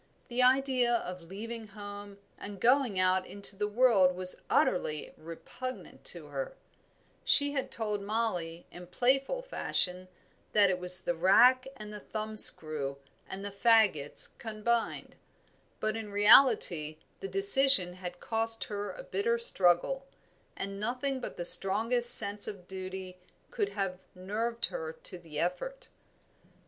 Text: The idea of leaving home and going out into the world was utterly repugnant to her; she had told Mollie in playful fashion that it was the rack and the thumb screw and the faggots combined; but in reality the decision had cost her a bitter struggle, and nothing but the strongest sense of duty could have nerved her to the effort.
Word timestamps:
The 0.29 0.41
idea 0.41 0.91
of 0.95 1.21
leaving 1.21 1.67
home 1.77 2.17
and 2.35 2.59
going 2.59 2.97
out 2.97 3.27
into 3.27 3.55
the 3.55 3.67
world 3.67 4.15
was 4.15 4.41
utterly 4.49 5.13
repugnant 5.15 6.03
to 6.05 6.25
her; 6.29 6.55
she 7.23 7.51
had 7.51 7.69
told 7.69 8.01
Mollie 8.01 8.65
in 8.71 8.87
playful 8.87 9.43
fashion 9.43 10.07
that 10.53 10.71
it 10.71 10.79
was 10.79 11.01
the 11.01 11.13
rack 11.13 11.67
and 11.77 11.93
the 11.93 11.99
thumb 11.99 12.35
screw 12.35 12.97
and 13.29 13.45
the 13.45 13.51
faggots 13.51 14.29
combined; 14.39 15.17
but 15.79 15.95
in 15.95 16.11
reality 16.11 16.97
the 17.19 17.27
decision 17.27 17.93
had 17.93 18.19
cost 18.19 18.63
her 18.63 18.89
a 18.91 19.03
bitter 19.03 19.37
struggle, 19.37 20.07
and 20.57 20.79
nothing 20.79 21.19
but 21.19 21.37
the 21.37 21.45
strongest 21.45 22.15
sense 22.15 22.47
of 22.47 22.67
duty 22.67 23.19
could 23.51 23.73
have 23.73 23.99
nerved 24.15 24.65
her 24.65 24.93
to 25.03 25.19
the 25.19 25.37
effort. 25.37 25.89